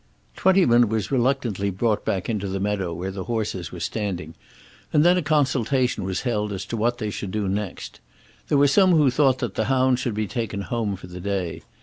[0.35, 4.33] Twentyman was reluctantly brought back into the meadow where the horses were standing,
[4.91, 7.99] and then a consultation was held as to what they should do next.
[8.47, 11.61] There were some who thought that the hounds should be taken home for the day.